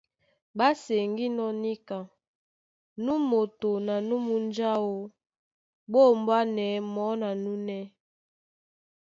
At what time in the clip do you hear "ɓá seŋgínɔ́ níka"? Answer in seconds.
0.57-1.97